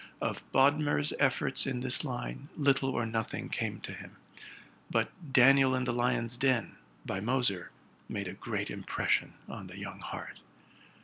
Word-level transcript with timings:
Of 0.19 0.41
Bodmer's 0.51 1.13
efforts 1.19 1.67
in 1.67 1.81
this 1.81 2.03
line, 2.03 2.49
little 2.57 2.89
or 2.89 3.05
noth 3.05 3.35
ing 3.35 3.49
came 3.49 3.79
to 3.81 3.93
him; 3.93 4.15
but 4.89 5.11
'* 5.23 5.31
Daniel 5.31 5.75
in 5.75 5.83
the 5.83 5.93
Lion's 5.93 6.37
Den,'' 6.37 6.75
by 7.05 7.19
Moser, 7.19 7.69
made 8.09 8.27
a 8.27 8.33
great 8.33 8.71
impression 8.71 9.35
on 9.47 9.67
the 9.67 9.77
young 9.77 9.99
heart. 9.99 10.39